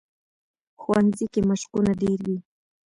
ښوونځی 0.81 1.25
کې 1.33 1.41
مشقونه 1.49 1.91
ډېر 2.01 2.19
وي 2.27 2.37